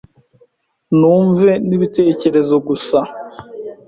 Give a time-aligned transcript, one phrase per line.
[0.99, 2.97] numve ni ibitengeze guse